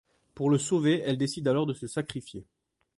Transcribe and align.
Pour 0.33 0.49
le 0.49 0.57
sauver, 0.57 1.03
elle 1.05 1.19
décide 1.19 1.47
alors 1.47 1.67
de 1.67 1.75
se 1.75 1.85
sacrifier. 1.85 2.47